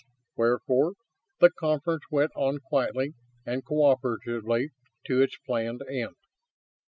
Wherefore 0.35 0.93
the 1.41 1.51
conference 1.51 2.05
went 2.09 2.31
on, 2.35 2.57
quietly 2.57 3.13
and 3.45 3.63
cooperatively, 3.63 4.69
to 5.05 5.21
its 5.21 5.37
planned 5.45 5.83
end. 5.87 6.15